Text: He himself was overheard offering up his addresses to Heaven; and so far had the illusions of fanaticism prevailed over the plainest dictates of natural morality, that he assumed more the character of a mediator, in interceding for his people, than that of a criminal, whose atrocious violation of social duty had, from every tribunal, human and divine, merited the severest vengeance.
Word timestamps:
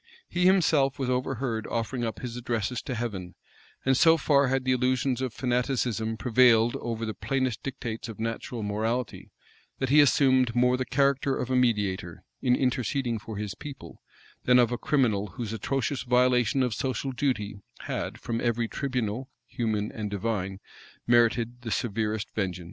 He 0.27 0.47
himself 0.47 0.97
was 0.97 1.11
overheard 1.11 1.67
offering 1.67 2.03
up 2.03 2.21
his 2.21 2.35
addresses 2.35 2.81
to 2.81 2.95
Heaven; 2.95 3.35
and 3.85 3.95
so 3.95 4.17
far 4.17 4.47
had 4.47 4.63
the 4.65 4.71
illusions 4.71 5.21
of 5.21 5.31
fanaticism 5.31 6.17
prevailed 6.17 6.75
over 6.77 7.05
the 7.05 7.13
plainest 7.13 7.61
dictates 7.61 8.09
of 8.09 8.19
natural 8.19 8.63
morality, 8.63 9.29
that 9.77 9.89
he 9.89 10.01
assumed 10.01 10.55
more 10.55 10.75
the 10.75 10.87
character 10.87 11.37
of 11.37 11.51
a 11.51 11.55
mediator, 11.55 12.23
in 12.41 12.55
interceding 12.55 13.19
for 13.19 13.37
his 13.37 13.53
people, 13.53 14.01
than 14.45 14.57
that 14.57 14.63
of 14.63 14.71
a 14.71 14.77
criminal, 14.79 15.27
whose 15.35 15.53
atrocious 15.53 16.01
violation 16.01 16.63
of 16.63 16.73
social 16.73 17.11
duty 17.11 17.61
had, 17.81 18.19
from 18.19 18.41
every 18.41 18.67
tribunal, 18.67 19.29
human 19.45 19.91
and 19.91 20.09
divine, 20.09 20.59
merited 21.05 21.61
the 21.61 21.69
severest 21.69 22.27
vengeance. 22.33 22.59